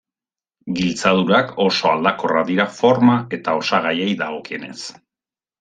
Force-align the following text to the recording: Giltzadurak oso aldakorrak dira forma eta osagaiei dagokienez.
Giltzadurak 0.77 1.51
oso 1.65 1.91
aldakorrak 1.91 2.49
dira 2.49 2.67
forma 2.79 3.21
eta 3.39 3.57
osagaiei 3.63 4.13
dagokienez. 4.23 4.79